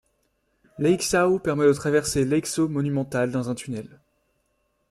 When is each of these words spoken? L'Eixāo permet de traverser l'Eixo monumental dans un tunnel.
L'Eixāo 0.85 1.37
permet 1.49 1.67
de 1.69 1.75
traverser 1.81 2.25
l'Eixo 2.25 2.67
monumental 2.67 3.29
dans 3.29 3.51
un 3.51 3.53
tunnel. 3.53 3.99